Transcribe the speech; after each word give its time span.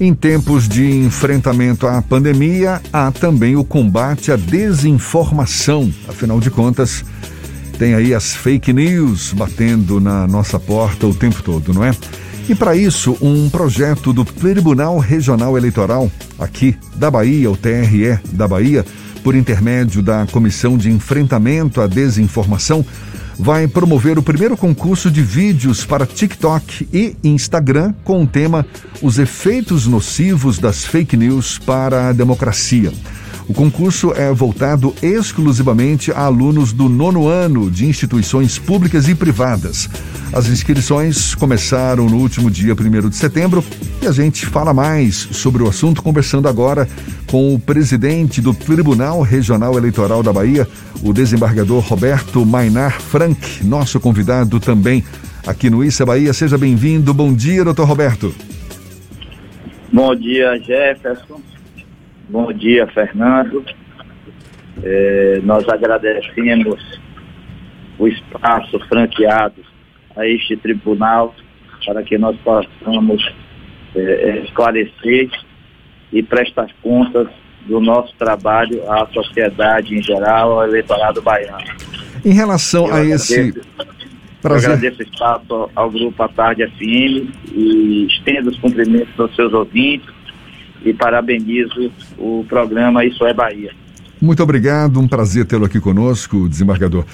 Em 0.00 0.12
tempos 0.12 0.68
de 0.68 0.84
enfrentamento 0.84 1.86
à 1.86 2.02
pandemia, 2.02 2.82
há 2.92 3.12
também 3.12 3.54
o 3.54 3.62
combate 3.62 4.32
à 4.32 4.36
desinformação. 4.36 5.92
Afinal 6.08 6.40
de 6.40 6.50
contas, 6.50 7.04
tem 7.78 7.94
aí 7.94 8.12
as 8.12 8.34
fake 8.34 8.72
news 8.72 9.32
batendo 9.32 10.00
na 10.00 10.26
nossa 10.26 10.58
porta 10.58 11.06
o 11.06 11.14
tempo 11.14 11.42
todo, 11.42 11.72
não 11.72 11.84
é? 11.84 11.92
E 12.48 12.54
para 12.54 12.76
isso, 12.76 13.16
um 13.22 13.48
projeto 13.48 14.12
do 14.12 14.24
Tribunal 14.24 14.98
Regional 14.98 15.56
Eleitoral, 15.56 16.10
aqui 16.38 16.76
da 16.96 17.10
Bahia, 17.10 17.50
o 17.50 17.56
TRE 17.56 18.18
da 18.32 18.48
Bahia, 18.48 18.84
por 19.22 19.34
intermédio 19.34 20.02
da 20.02 20.26
Comissão 20.26 20.76
de 20.76 20.90
Enfrentamento 20.90 21.80
à 21.80 21.86
Desinformação, 21.86 22.84
vai 23.38 23.66
promover 23.66 24.18
o 24.18 24.22
primeiro 24.22 24.56
concurso 24.56 25.10
de 25.10 25.22
vídeos 25.22 25.84
para 25.84 26.06
TikTok 26.06 26.88
e 26.92 27.16
Instagram 27.22 27.94
com 28.04 28.22
o 28.22 28.26
tema 28.26 28.66
Os 29.02 29.18
efeitos 29.18 29.86
nocivos 29.86 30.58
das 30.58 30.84
fake 30.84 31.16
news 31.16 31.58
para 31.58 32.08
a 32.08 32.12
democracia. 32.12 32.92
O 33.46 33.52
concurso 33.52 34.12
é 34.12 34.32
voltado 34.32 34.94
exclusivamente 35.02 36.10
a 36.10 36.20
alunos 36.20 36.72
do 36.72 36.88
nono 36.88 37.28
ano 37.28 37.70
de 37.70 37.84
instituições 37.84 38.58
públicas 38.58 39.06
e 39.06 39.14
privadas. 39.14 39.88
As 40.32 40.48
inscrições 40.48 41.34
começaram 41.34 42.06
no 42.06 42.16
último 42.16 42.50
dia 42.50 42.72
1 42.72 43.08
de 43.10 43.16
setembro 43.16 43.62
e 44.00 44.06
a 44.06 44.12
gente 44.12 44.46
fala 44.46 44.72
mais 44.72 45.14
sobre 45.14 45.62
o 45.62 45.68
assunto 45.68 46.02
conversando 46.02 46.48
agora 46.48 46.88
com 47.30 47.54
o 47.54 47.58
presidente 47.58 48.40
do 48.40 48.54
Tribunal 48.54 49.20
Regional 49.20 49.76
Eleitoral 49.76 50.22
da 50.22 50.32
Bahia, 50.32 50.66
o 51.02 51.12
desembargador 51.12 51.80
Roberto 51.80 52.46
Mainar 52.46 52.98
Frank, 52.98 53.62
nosso 53.62 54.00
convidado 54.00 54.58
também 54.58 55.04
aqui 55.46 55.68
no 55.68 55.84
Issa 55.84 56.06
Bahia. 56.06 56.32
Seja 56.32 56.56
bem-vindo. 56.56 57.12
Bom 57.12 57.34
dia, 57.34 57.62
doutor 57.62 57.86
Roberto. 57.86 58.34
Bom 59.92 60.16
dia, 60.16 60.58
Jefferson. 60.58 61.53
Bom 62.28 62.52
dia, 62.52 62.86
Fernando. 62.88 63.64
É, 64.82 65.40
nós 65.42 65.68
agradecemos 65.68 67.00
o 67.98 68.08
espaço 68.08 68.78
franqueado 68.88 69.62
a 70.16 70.26
este 70.26 70.56
tribunal 70.56 71.34
para 71.86 72.02
que 72.02 72.16
nós 72.16 72.36
possamos 72.38 73.22
é, 73.94 74.00
é 74.00 74.38
esclarecer 74.44 75.30
e 76.12 76.22
prestar 76.22 76.68
contas 76.82 77.28
do 77.66 77.80
nosso 77.80 78.14
trabalho 78.16 78.90
à 78.90 79.06
sociedade 79.06 79.94
em 79.94 80.02
geral, 80.02 80.60
ao 80.60 80.68
eleitorado 80.68 81.20
baiano. 81.20 81.64
Em 82.24 82.32
relação 82.32 82.88
Eu 82.88 82.94
a 82.94 83.04
esse. 83.04 83.52
Prazer. 84.40 84.68
Eu 84.68 84.74
agradeço 84.74 85.00
o 85.00 85.02
espaço 85.02 85.70
ao 85.74 85.90
Grupo 85.90 86.22
A 86.22 86.28
Tarde 86.28 86.66
FM 86.66 87.32
e 87.52 88.06
estendo 88.06 88.50
os 88.50 88.58
cumprimentos 88.58 89.18
aos 89.18 89.34
seus 89.34 89.52
ouvintes 89.52 90.13
e 90.84 90.92
parabenizo 90.92 91.90
o 92.18 92.44
programa 92.48 93.04
Isso 93.04 93.24
é 93.24 93.32
Bahia. 93.32 93.72
Muito 94.20 94.42
obrigado, 94.42 95.00
um 95.00 95.08
prazer 95.08 95.44
tê-lo 95.44 95.64
aqui 95.64 95.80
conosco, 95.80 96.48
desembargador. 96.48 97.04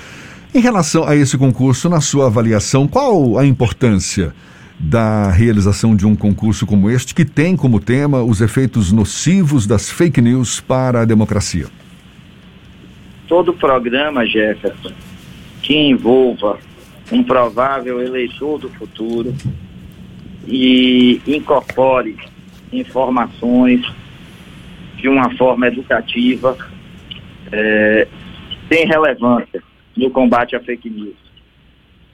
Em 0.54 0.60
relação 0.60 1.06
a 1.06 1.14
esse 1.14 1.38
concurso, 1.38 1.88
na 1.88 2.00
sua 2.00 2.26
avaliação, 2.26 2.86
qual 2.86 3.38
a 3.38 3.46
importância 3.46 4.34
da 4.78 5.30
realização 5.30 5.94
de 5.94 6.06
um 6.06 6.16
concurso 6.16 6.66
como 6.66 6.91
este, 6.91 7.14
que 7.14 7.24
tem 7.24 7.54
como 7.54 7.78
tema 7.78 8.22
os 8.22 8.41
efeitos 8.41 8.91
nocivos 8.91 9.66
das 9.66 9.91
fake 9.91 10.20
news 10.20 10.60
para 10.60 11.02
a 11.02 11.04
democracia? 11.04 11.66
Todo 13.28 13.52
programa, 13.52 14.26
Jefferson, 14.26 14.92
que 15.62 15.76
envolva 15.76 16.58
um 17.12 17.22
provável 17.22 18.00
eleitor 18.00 18.58
do 18.58 18.68
futuro 18.70 19.34
e 20.46 21.20
incorpore 21.26 22.16
informações 22.72 23.80
de 24.96 25.08
uma 25.08 25.34
forma 25.36 25.66
educativa, 25.66 26.56
é, 27.50 28.06
tem 28.68 28.86
relevância 28.86 29.62
no 29.96 30.10
combate 30.10 30.54
à 30.54 30.60
fake 30.60 30.88
news. 30.88 31.16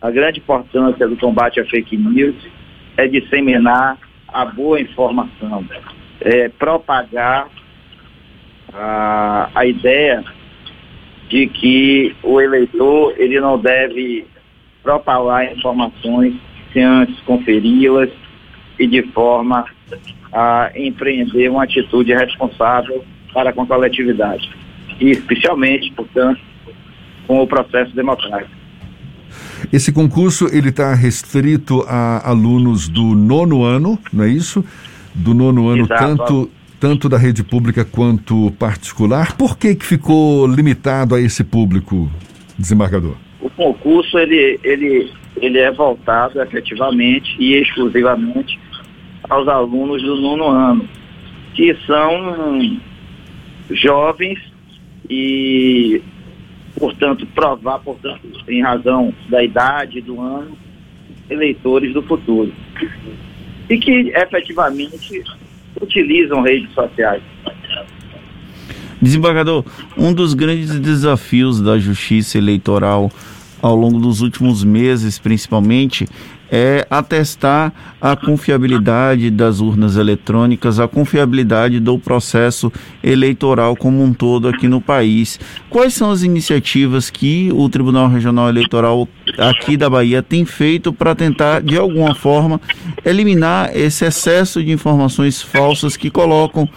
A 0.01 0.11
grande 0.11 0.41
importância 0.41 1.07
do 1.07 1.17
combate 1.17 1.61
à 1.61 1.65
fake 1.67 1.97
news 1.97 2.37
é 2.97 3.07
disseminar 3.07 3.99
a 4.29 4.45
boa 4.45 4.81
informação, 4.81 5.65
é, 6.21 6.49
propagar 6.49 7.49
a, 8.73 9.51
a 9.55 9.67
ideia 9.67 10.25
de 11.29 11.47
que 11.49 12.15
o 12.23 12.41
eleitor 12.41 13.15
ele 13.17 13.41
não 13.41 13.59
deve 13.59 14.27
propalar 14.83 15.53
informações 15.53 16.35
sem 16.73 16.85
antes 16.85 17.19
conferi-las 17.23 18.11
e 18.79 18.87
de 18.87 19.03
forma 19.09 19.65
a 20.33 20.71
empreender 20.75 21.49
uma 21.49 21.65
atitude 21.65 22.13
responsável 22.13 23.05
para 23.33 23.53
com 23.53 23.63
a 23.63 23.67
coletividade. 23.67 24.49
E 25.01 25.11
especialmente, 25.11 25.93
portanto, 25.93 26.41
com 27.27 27.43
o 27.43 27.47
processo 27.47 27.95
democrático. 27.95 28.51
Esse 29.73 29.93
concurso 29.93 30.47
ele 30.53 30.69
está 30.69 30.95
restrito 30.95 31.85
a 31.89 32.29
alunos 32.29 32.89
do 32.89 33.15
nono 33.15 33.65
ano, 33.65 33.99
não 34.13 34.25
é 34.25 34.29
isso? 34.29 34.65
Do 35.15 35.35
nono 35.35 35.69
ano, 35.69 35.85
Exato. 35.85 36.17
tanto 36.17 36.51
tanto 36.79 37.09
da 37.09 37.17
rede 37.17 37.43
pública 37.43 37.85
quanto 37.85 38.51
particular. 38.59 39.35
Por 39.37 39.57
que, 39.57 39.75
que 39.75 39.85
ficou 39.85 40.47
limitado 40.47 41.15
a 41.15 41.21
esse 41.21 41.43
público, 41.43 42.11
desembargador? 42.59 43.17
O 43.41 43.49
concurso 43.49 44.19
ele, 44.19 44.61
ele, 44.63 45.11
ele 45.39 45.59
é 45.59 45.73
voltado 45.73 46.41
efetivamente 46.43 47.35
e 47.39 47.55
exclusivamente 47.55 48.59
aos 49.29 49.49
alunos 49.49 50.03
do 50.03 50.17
nono 50.17 50.49
ano, 50.49 50.89
que 51.55 51.77
são 51.87 52.79
jovens 53.71 54.39
e, 55.09 56.01
portanto, 56.79 57.27
provar, 57.35 57.79
portanto, 57.81 58.21
em 58.49 58.63
razão 58.63 59.13
da 59.29 59.43
idade 59.43 60.01
do 60.01 60.21
ano, 60.21 60.57
eleitores 61.29 61.93
do 61.93 62.03
futuro. 62.03 62.53
E 63.69 63.79
que 63.79 64.13
efetivamente 64.15 65.25
utilizam 65.81 66.43
redes 66.43 66.73
sociais. 66.73 67.23
Desembargador, 69.01 69.65
um 69.97 70.13
dos 70.13 70.35
grandes 70.35 70.79
desafios 70.81 71.61
da 71.61 71.79
justiça 71.79 72.39
eleitoral 72.39 73.11
ao 73.61 73.75
longo 73.75 73.99
dos 73.99 74.21
últimos 74.21 74.63
meses, 74.63 75.19
principalmente, 75.19 76.07
é 76.51 76.87
atestar 76.89 77.73
a 78.01 78.15
confiabilidade 78.15 79.31
das 79.31 79.61
urnas 79.61 79.97
eletrônicas, 79.97 80.79
a 80.79 80.87
confiabilidade 80.87 81.81
do 81.81 81.99
processo 81.99 82.73
eleitoral 83.03 83.75
como 83.77 84.03
um 84.03 84.13
todo 84.13 84.49
aqui 84.49 84.69
no 84.69 84.81
país. 84.81 85.41
Quais 85.69 85.95
são 85.95 86.11
as 86.11 86.23
iniciativas 86.23 87.11
que 87.11 87.51
o 87.53 87.69
Tribunal 87.69 88.09
Regional 88.09 88.49
Eleitoral 88.49 89.09
aqui 89.39 89.77
da 89.77 89.91
Bahia 89.91 90.23
tem 90.23 90.45
feito 90.45 90.93
para 90.93 91.15
tentar, 91.15 91.63
de 91.63 91.77
alguma 91.77 92.15
forma, 92.15 92.61
eliminar 93.05 93.77
esse 93.77 94.05
excesso 94.05 94.63
de 94.63 94.71
informações 94.71 95.43
falsas 95.43 95.97
que 95.97 96.11
colocam 96.11 96.69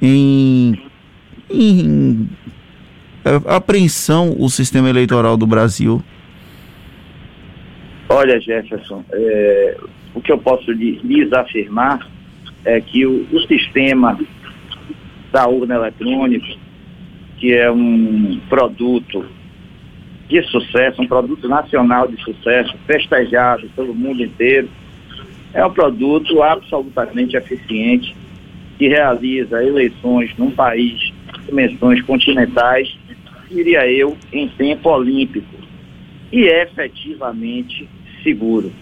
em, 0.00 0.80
em 1.50 2.28
apreensão 3.46 4.36
o 4.38 4.48
sistema 4.48 4.88
eleitoral 4.88 5.36
do 5.36 5.46
Brasil? 5.46 6.02
Olha, 8.18 8.40
Jefferson, 8.40 9.04
é, 9.12 9.76
o 10.14 10.22
que 10.22 10.32
eu 10.32 10.38
posso 10.38 10.72
lhes 10.72 11.30
afirmar 11.34 11.98
é 12.64 12.80
que 12.80 13.04
o, 13.04 13.26
o 13.30 13.40
sistema 13.42 14.18
da 15.30 15.46
urna 15.46 15.74
eletrônica, 15.74 16.46
que 17.36 17.52
é 17.52 17.70
um 17.70 18.40
produto 18.48 19.22
de 20.30 20.42
sucesso, 20.44 21.02
um 21.02 21.06
produto 21.06 21.46
nacional 21.46 22.08
de 22.08 22.18
sucesso, 22.22 22.74
festejado 22.86 23.68
pelo 23.76 23.94
mundo 23.94 24.24
inteiro, 24.24 24.70
é 25.52 25.62
um 25.66 25.74
produto 25.74 26.42
absolutamente 26.42 27.36
eficiente 27.36 28.16
que 28.78 28.88
realiza 28.88 29.62
eleições 29.62 30.34
num 30.38 30.50
país 30.50 30.98
de 30.98 31.12
dimensões 31.50 32.00
continentais, 32.00 32.96
diria 33.50 33.86
eu, 33.86 34.16
em 34.32 34.48
tempo 34.48 34.88
olímpico 34.88 35.54
e 36.32 36.44
efetivamente 36.46 37.86
seguro. 38.26 38.72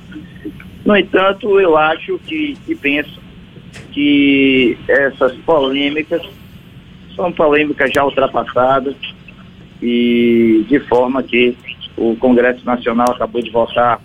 No 0.87 0.97
entanto, 0.97 1.61
eu 1.61 1.77
acho 1.77 2.19
que, 2.21 2.57
e 2.67 2.75
penso 2.75 3.21
que 3.93 4.79
essas 4.89 5.35
polêmicas 5.39 6.23
são 7.15 7.31
polêmicas 7.31 7.91
já 7.93 8.05
ultrapassadas 8.05 8.97
e 9.83 10.65
de 10.69 10.81
forma 10.81 11.23
que 11.23 11.57
o 11.97 12.17
Congresso 12.17 12.65
Nacional 12.65 13.11
acabou 13.13 13.43
de 13.43 13.51
votar 13.51 14.01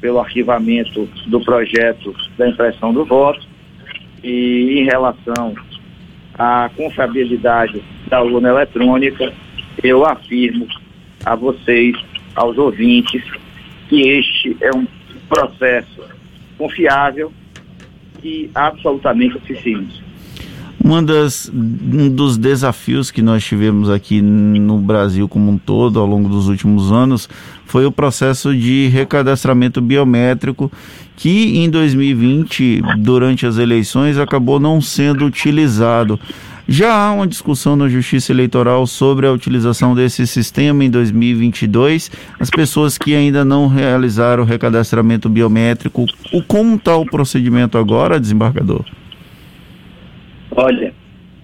pelo 0.00 0.18
arquivamento 0.18 1.08
do 1.26 1.40
projeto 1.40 2.14
da 2.36 2.48
impressão 2.48 2.92
do 2.92 3.04
voto 3.04 3.46
e 4.22 4.78
em 4.80 4.84
relação 4.84 5.54
à 6.34 6.70
confiabilidade 6.76 7.82
da 8.08 8.22
urna 8.22 8.50
eletrônica, 8.50 9.32
eu 9.82 10.04
afirmo 10.04 10.66
a 11.24 11.34
vocês 11.34 11.96
aos 12.34 12.56
ouvintes 12.58 13.22
que 13.92 14.08
este 14.08 14.56
é 14.62 14.70
um 14.74 14.86
processo 15.28 16.02
confiável 16.56 17.30
e 18.24 18.48
absolutamente 18.54 19.36
eficientes. 19.36 20.00
Uma 20.82 21.02
das, 21.02 21.50
um 21.54 22.08
dos 22.08 22.38
desafios 22.38 23.10
que 23.10 23.20
nós 23.20 23.44
tivemos 23.44 23.90
aqui 23.90 24.22
no 24.22 24.78
Brasil 24.78 25.28
como 25.28 25.50
um 25.50 25.58
todo 25.58 26.00
ao 26.00 26.06
longo 26.06 26.26
dos 26.26 26.48
últimos 26.48 26.90
anos 26.90 27.28
foi 27.66 27.84
o 27.84 27.92
processo 27.92 28.56
de 28.56 28.88
recadastramento 28.88 29.82
biométrico 29.82 30.72
que 31.14 31.58
em 31.58 31.68
2020, 31.68 32.80
durante 32.98 33.46
as 33.46 33.58
eleições, 33.58 34.16
acabou 34.16 34.58
não 34.58 34.80
sendo 34.80 35.26
utilizado. 35.26 36.18
Já 36.68 36.94
há 36.94 37.12
uma 37.12 37.26
discussão 37.26 37.74
na 37.74 37.88
Justiça 37.88 38.32
Eleitoral 38.32 38.86
sobre 38.86 39.26
a 39.26 39.32
utilização 39.32 39.94
desse 39.94 40.26
sistema 40.26 40.84
em 40.84 40.90
2022. 40.90 42.10
As 42.38 42.50
pessoas 42.50 42.96
que 42.96 43.14
ainda 43.14 43.44
não 43.44 43.66
realizaram 43.66 44.44
o 44.44 44.46
recadastramento 44.46 45.28
biométrico, 45.28 46.06
o 46.32 46.42
como 46.42 46.76
está 46.76 46.96
o 46.96 47.04
procedimento 47.04 47.76
agora, 47.76 48.20
desembargador? 48.20 48.84
Olha, 50.52 50.94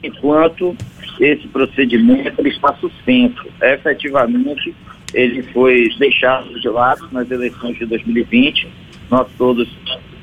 enquanto 0.02 0.76
esse 1.18 1.48
procedimento 1.48 2.46
está 2.46 2.74
suspenso, 2.74 3.44
efetivamente 3.60 4.74
ele 5.12 5.42
foi 5.42 5.88
deixado 5.98 6.60
de 6.60 6.68
lado 6.68 7.08
nas 7.10 7.28
eleições 7.30 7.76
de 7.76 7.86
2020. 7.86 8.68
Nós 9.10 9.26
todos 9.36 9.68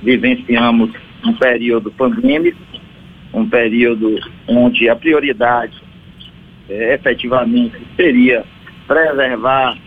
vivenciamos 0.02 0.92
um 1.26 1.34
período 1.34 1.92
pandêmico, 1.92 2.60
um 3.36 3.48
período 3.48 4.20
onde 4.48 4.90
a 4.90 4.96
prioridade 4.96 5.76
é, 6.70 6.96
efetivamente 6.96 7.76
seria 7.96 8.44
preservar 8.88 9.78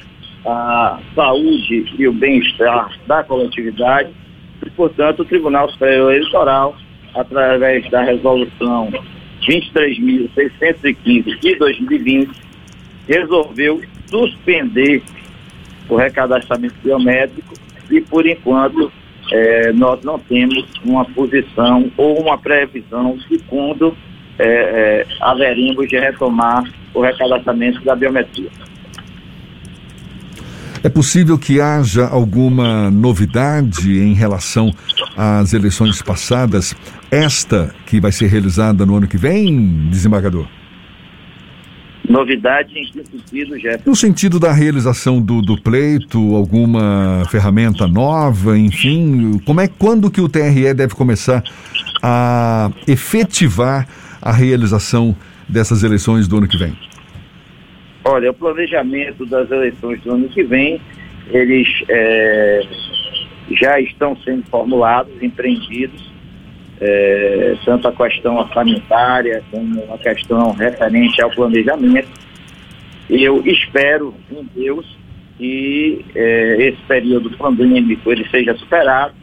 a 0.46 1.00
saúde 1.14 1.92
e 1.98 2.06
o 2.06 2.12
bem-estar 2.12 2.92
da 3.06 3.24
coletividade. 3.24 4.10
E, 4.64 4.70
portanto, 4.70 5.20
o 5.20 5.24
Tribunal 5.24 5.68
Superior 5.70 6.12
Eleitoral 6.12 6.76
através 7.14 7.88
da 7.90 8.02
resolução 8.02 8.90
23.615 9.46 11.38
de 11.38 11.54
2020, 11.56 12.30
resolveu 13.08 13.80
suspender 14.06 15.02
o 15.88 15.96
recadastramento 15.96 16.74
biométrico 16.82 17.54
e, 17.90 18.00
por 18.00 18.26
enquanto, 18.26 18.92
eh, 19.32 19.72
nós 19.72 20.02
não 20.02 20.18
temos 20.18 20.64
uma 20.84 21.04
posição 21.04 21.90
ou 21.96 22.20
uma 22.20 22.38
previsão 22.38 23.16
de 23.28 23.38
quando 23.40 23.94
eh, 24.38 25.06
haveremos 25.20 25.88
de 25.88 25.98
retomar 25.98 26.64
o 26.94 27.00
recadastramento 27.00 27.84
da 27.84 27.94
biometria. 27.94 28.50
É 30.82 30.88
possível 30.88 31.36
que 31.36 31.60
haja 31.60 32.06
alguma 32.06 32.90
novidade 32.90 33.98
em 33.98 34.14
relação 34.14 34.72
às 35.16 35.52
eleições 35.52 36.00
passadas, 36.00 36.74
esta 37.10 37.74
que 37.84 38.00
vai 38.00 38.12
ser 38.12 38.28
realizada 38.28 38.86
no 38.86 38.96
ano 38.96 39.08
que 39.08 39.16
vem, 39.16 39.88
desembargador? 39.90 40.46
Novidade 42.08 42.78
em 42.78 42.84
que 42.84 43.04
sentido, 43.04 43.58
Jeff? 43.58 43.86
No 43.86 43.94
sentido 43.94 44.40
da 44.40 44.50
realização 44.50 45.20
do, 45.20 45.42
do 45.42 45.60
pleito, 45.60 46.34
alguma 46.34 47.24
ferramenta 47.30 47.86
nova, 47.86 48.56
enfim, 48.58 49.38
como 49.44 49.60
é 49.60 49.68
quando 49.68 50.10
que 50.10 50.20
o 50.20 50.28
TRE 50.28 50.72
deve 50.74 50.94
começar 50.94 51.42
a 52.02 52.70
efetivar 52.86 53.86
a 54.22 54.32
realização 54.32 55.14
dessas 55.46 55.82
eleições 55.82 56.26
do 56.26 56.38
ano 56.38 56.48
que 56.48 56.56
vem? 56.56 56.74
Olha, 58.04 58.30
o 58.30 58.34
planejamento 58.34 59.26
das 59.26 59.50
eleições 59.50 60.00
do 60.00 60.12
ano 60.12 60.28
que 60.30 60.42
vem, 60.42 60.80
eles 61.30 61.68
é, 61.90 62.60
já 63.50 63.78
estão 63.80 64.16
sendo 64.24 64.44
formulados, 64.44 65.12
empreendidos, 65.22 66.10
é, 66.80 67.56
tanto 67.64 67.88
a 67.88 67.92
questão 67.92 68.36
orçamentária 68.36 69.42
como 69.50 69.92
a 69.92 69.98
questão 69.98 70.52
referente 70.52 71.20
ao 71.22 71.30
planejamento. 71.30 72.08
Eu 73.08 73.42
espero 73.46 74.14
em 74.30 74.44
Deus 74.54 74.86
que 75.36 76.04
é, 76.14 76.56
esse 76.68 76.82
período 76.82 77.30
pandêmico 77.36 78.10
ele 78.10 78.28
seja 78.28 78.54
superado 78.56 79.14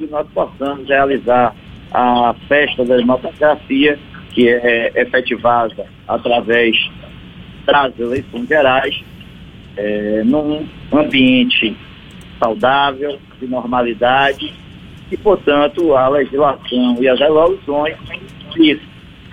e 0.00 0.06
nós 0.06 0.26
possamos 0.32 0.88
realizar 0.88 1.54
a 1.92 2.34
festa 2.48 2.84
da 2.84 2.96
democracia, 2.96 3.98
que 4.32 4.48
é 4.48 4.92
efetivada 4.94 5.86
através 6.06 6.76
das 7.66 7.98
eleições 7.98 8.46
gerais 8.46 9.02
é, 9.76 10.22
num 10.24 10.66
ambiente 10.92 11.76
saudável, 12.38 13.18
de 13.40 13.46
normalidade, 13.46 14.52
e, 15.10 15.16
portanto, 15.16 15.94
a 15.94 16.08
legislação 16.08 16.96
e 17.00 17.08
as 17.08 17.18
resoluções 17.18 17.96
que 18.52 18.80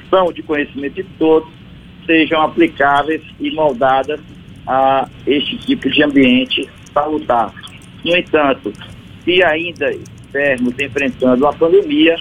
são 0.09 0.31
de 0.31 0.41
conhecimento 0.43 0.95
de 0.95 1.03
todos 1.17 1.49
sejam 2.05 2.41
aplicáveis 2.41 3.21
e 3.39 3.51
moldadas 3.51 4.19
a 4.67 5.07
este 5.25 5.57
tipo 5.57 5.89
de 5.89 6.03
ambiente 6.03 6.69
salutar. 6.93 7.53
No 8.03 8.15
entanto, 8.15 8.71
se 9.23 9.43
ainda 9.43 9.91
estivermos 9.91 10.77
enfrentando 10.79 11.47
a 11.47 11.53
pandemia, 11.53 12.15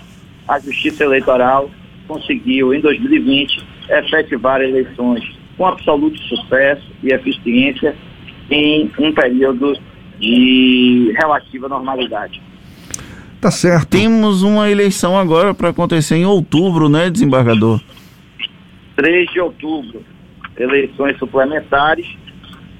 a 0.49 0.59
Justiça 0.59 1.05
Eleitoral 1.05 1.71
conseguiu, 2.09 2.75
em 2.75 2.81
2020, 2.81 3.65
efetivar 3.89 4.61
eleições 4.61 5.23
com 5.57 5.67
absoluto 5.67 6.19
sucesso 6.23 6.91
e 7.03 7.13
eficiência 7.13 7.95
em 8.51 8.91
um 8.99 9.13
período 9.13 9.77
de 10.19 11.15
relativa 11.19 11.69
normalidade. 11.69 12.43
Tá 13.45 13.51
certo. 13.51 13.89
Temos 13.89 14.43
uma 14.43 14.71
eleição 14.71 15.19
agora 15.19 15.53
para 15.53 15.69
acontecer 15.69 16.17
em 16.17 16.25
outubro, 16.25 16.89
né, 16.89 17.11
desembargador? 17.11 17.79
3 18.97 19.31
de 19.31 19.39
outubro, 19.39 20.03
eleições 20.57 21.19
suplementares 21.19 22.07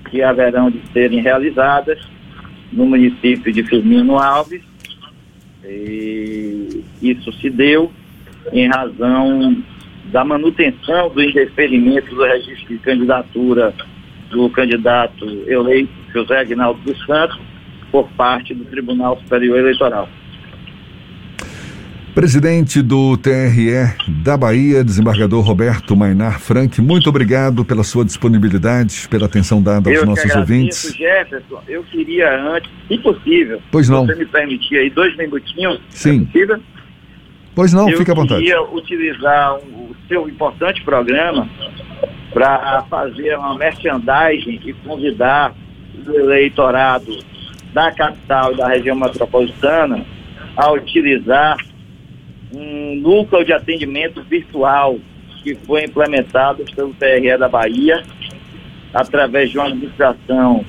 que 0.09 0.23
haverão 0.23 0.71
de 0.71 0.81
serem 0.91 1.21
realizadas 1.21 1.99
no 2.73 2.87
município 2.87 3.53
de 3.53 3.63
Firmino 3.63 4.17
Alves. 4.19 4.63
E 5.63 6.83
isso 7.03 7.31
se 7.35 7.51
deu 7.51 7.93
em 8.51 8.67
razão 8.67 9.63
da 10.07 10.25
manutenção 10.25 11.11
do 11.11 11.23
indeferimento 11.23 12.15
do 12.15 12.25
registro 12.25 12.69
de 12.69 12.79
candidatura 12.79 13.75
do 14.31 14.49
candidato 14.49 15.27
eleito 15.47 15.93
José 16.11 16.39
Aguinaldo 16.39 16.81
dos 16.81 17.05
Santos 17.05 17.39
por 17.93 18.09
parte 18.13 18.55
do 18.55 18.65
Tribunal 18.65 19.19
Superior 19.19 19.59
Eleitoral. 19.59 20.09
Presidente 22.15 22.81
do 22.81 23.17
TRE 23.17 23.93
da 24.23 24.37
Bahia, 24.37 24.85
desembargador 24.85 25.45
Roberto 25.45 25.97
Mainar 25.97 26.39
Frank, 26.39 26.81
muito 26.81 27.09
obrigado 27.09 27.65
pela 27.65 27.83
sua 27.83 28.05
disponibilidade, 28.05 29.09
pela 29.09 29.27
atenção 29.27 29.61
dada 29.61 29.91
aos 29.91 29.99
eu 29.99 30.07
nossos 30.07 30.31
que 30.31 30.39
ouvintes. 30.39 30.95
Jefferson, 30.95 31.61
eu 31.67 31.83
queria 31.83 32.31
antes, 32.41 32.71
se 32.87 32.99
possível, 32.99 33.61
pois 33.73 33.89
não. 33.89 34.07
você 34.07 34.15
me 34.15 34.27
permitir 34.27 34.77
aí 34.77 34.91
dois 34.91 35.17
minutinhos, 35.17 35.81
Sim. 35.91 36.29
É 36.33 36.57
Pois 37.53 37.73
não, 37.73 37.91
eu 37.91 37.99
fique 37.99 38.13
à 38.13 38.15
vontade. 38.15 38.47
Eu 38.47 38.65
queria 38.65 38.77
utilizar 38.79 39.57
um, 39.57 39.91
o 39.91 39.97
seu 40.07 40.29
importante 40.29 40.85
programa 40.85 41.49
para 42.33 42.85
fazer 42.89 43.37
uma 43.37 43.59
merchandising 43.59 44.61
e 44.65 44.73
convidar 44.73 45.53
o 46.07 46.13
eleitorado 46.13 47.13
da 47.73 47.91
capital 47.91 48.53
e 48.53 48.57
da 48.57 48.69
região 48.69 48.95
metropolitana 48.95 50.05
a 50.57 50.71
utilizar 50.71 51.57
um 52.55 52.97
núcleo 52.97 53.45
de 53.45 53.53
atendimento 53.53 54.23
virtual 54.23 54.99
que 55.43 55.55
foi 55.55 55.85
implementado 55.85 56.65
pelo 56.75 56.95
TRE 56.95 57.37
da 57.37 57.49
Bahia, 57.49 58.03
através 58.93 59.51
de 59.51 59.59
uma 59.59 59.67
administração 59.67 60.65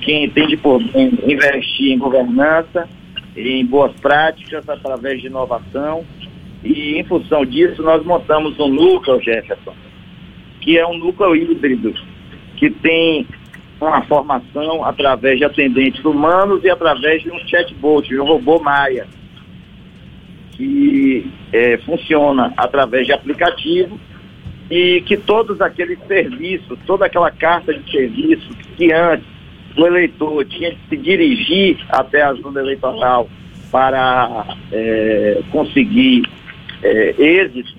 que 0.00 0.12
entende 0.12 0.56
por 0.56 0.80
investir 0.82 1.92
em 1.92 1.98
governança, 1.98 2.88
em 3.36 3.64
boas 3.64 3.92
práticas, 4.00 4.68
através 4.68 5.20
de 5.20 5.28
inovação. 5.28 6.04
E 6.64 6.98
em 6.98 7.04
função 7.04 7.44
disso, 7.44 7.82
nós 7.82 8.04
montamos 8.04 8.58
um 8.58 8.68
núcleo, 8.68 9.20
Jefferson, 9.20 9.74
que 10.60 10.78
é 10.78 10.86
um 10.86 10.98
núcleo 10.98 11.36
híbrido, 11.36 11.94
que 12.56 12.70
tem 12.70 13.26
uma 13.80 14.02
formação 14.02 14.84
através 14.84 15.38
de 15.38 15.44
atendentes 15.44 16.04
humanos 16.04 16.64
e 16.64 16.70
através 16.70 17.22
de 17.22 17.30
um 17.30 17.38
chatbot, 17.46 18.08
de 18.08 18.18
um 18.18 18.24
robô 18.24 18.58
Maia, 18.58 19.06
que 20.56 21.30
é, 21.52 21.76
funciona 21.78 22.52
através 22.56 23.06
de 23.06 23.12
aplicativo 23.12 24.00
e 24.70 25.02
que 25.02 25.16
todos 25.16 25.60
aqueles 25.60 25.98
serviços, 26.06 26.78
toda 26.86 27.06
aquela 27.06 27.30
carta 27.30 27.72
de 27.72 27.90
serviço 27.90 28.48
que 28.76 28.92
antes 28.92 29.26
o 29.76 29.86
eleitor 29.86 30.44
tinha 30.46 30.72
de 30.72 30.78
se 30.88 30.96
dirigir 30.96 31.78
até 31.90 32.22
a 32.22 32.32
zona 32.32 32.60
eleitoral 32.60 33.28
para 33.70 34.56
é, 34.72 35.42
conseguir 35.50 36.22
é, 36.82 37.14
êxito, 37.18 37.74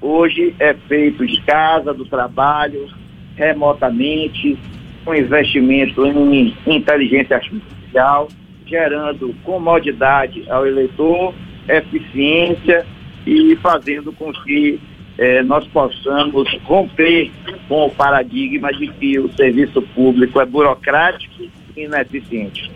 hoje 0.00 0.54
é 0.60 0.74
feito 0.74 1.26
de 1.26 1.40
casa, 1.42 1.92
do 1.92 2.04
trabalho, 2.04 2.88
remotamente, 3.36 4.56
com 5.04 5.14
investimento 5.14 6.06
em 6.06 6.54
inteligência 6.66 7.36
artificial, 7.36 8.28
gerando 8.66 9.34
comodidade 9.42 10.44
ao 10.48 10.66
eleitor, 10.66 11.34
eficiência 11.68 12.86
e 13.26 13.56
fazendo 13.56 14.12
com 14.12 14.32
que 14.32 14.80
eh, 15.18 15.42
nós 15.42 15.66
possamos 15.68 16.48
romper 16.64 17.30
com 17.68 17.86
o 17.86 17.90
paradigma 17.90 18.72
de 18.72 18.88
que 18.88 19.18
o 19.18 19.32
serviço 19.34 19.80
público 19.94 20.40
é 20.40 20.46
burocrático 20.46 21.42
e 21.76 21.82
ineficiente. 21.82 22.70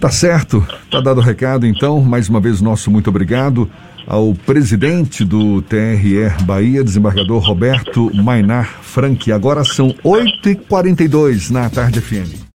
Tá 0.00 0.10
certo, 0.10 0.66
tá 0.90 1.00
dado 1.00 1.18
o 1.18 1.22
recado 1.22 1.66
então. 1.66 2.00
Mais 2.00 2.28
uma 2.28 2.40
vez, 2.40 2.60
nosso 2.60 2.90
muito 2.90 3.08
obrigado 3.08 3.70
ao 4.06 4.34
presidente 4.34 5.24
do 5.24 5.62
TRE 5.62 6.28
Bahia, 6.44 6.82
desembargador 6.82 7.40
Roberto 7.40 8.10
Mainar 8.14 8.66
Frank. 8.82 9.30
Agora 9.30 9.64
são 9.64 9.90
8h42 10.04 11.50
na 11.50 11.70
tarde 11.70 12.00
FM. 12.00 12.51